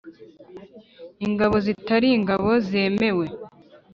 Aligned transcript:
ingabo 1.25 1.55
zitari 1.65 2.07
ingabo 2.17 2.49
zemewe 2.67 3.25